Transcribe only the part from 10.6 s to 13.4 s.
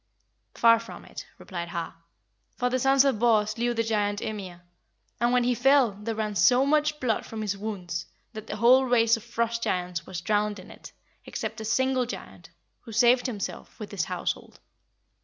it, except a single giant, who saved